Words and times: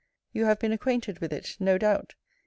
You 0.33 0.45
have 0.45 0.57
been 0.57 0.71
acquainted 0.71 1.19
with 1.19 1.31
it 1.31 1.57
no 1.59 1.77
doubt. 1.77 2.15